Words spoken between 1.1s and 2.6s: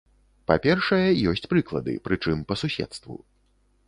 ёсць прыклады, прычым па